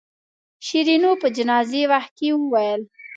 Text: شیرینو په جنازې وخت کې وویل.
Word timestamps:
شیرینو 0.65 1.11
په 1.21 1.27
جنازې 1.37 1.83
وخت 1.91 2.11
کې 2.17 2.27
وویل. 2.35 2.81